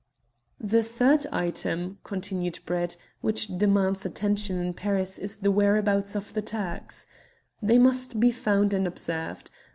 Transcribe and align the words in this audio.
"The 0.59 0.81
third 0.81 1.27
item," 1.31 1.99
continued 2.03 2.57
Brett, 2.65 2.97
"which 3.21 3.55
demands 3.55 4.03
attention 4.03 4.59
in 4.59 4.73
Paris 4.73 5.19
is 5.19 5.37
the 5.37 5.51
whereabouts 5.51 6.15
of 6.15 6.33
the 6.33 6.41
Turks. 6.41 7.05
They 7.61 7.77
must 7.77 8.19
be 8.19 8.31
found 8.31 8.73
and 8.73 8.87
observed. 8.87 9.51